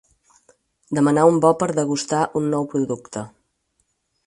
Demanar 0.99 1.25
un 1.33 1.37
bo 1.43 1.51
per 1.59 1.67
a 1.75 1.77
degustar 1.81 2.23
un 2.41 2.51
nou 2.57 2.67
producte. 2.75 3.27